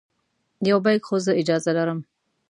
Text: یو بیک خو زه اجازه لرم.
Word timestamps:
یو 0.69 0.77
بیک 0.85 1.01
خو 1.07 1.15
زه 1.25 1.31
اجازه 1.41 1.71
لرم. 1.77 1.99